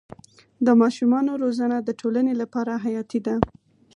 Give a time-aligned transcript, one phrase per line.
[0.65, 3.35] د ماشومانو روزنه د ټولنې لپاره حیاتي ده.